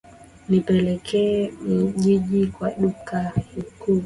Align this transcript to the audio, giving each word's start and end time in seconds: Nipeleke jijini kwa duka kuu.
Nipeleke 0.49 1.53
jijini 1.97 2.47
kwa 2.47 2.71
duka 2.73 3.31
kuu. 3.79 3.99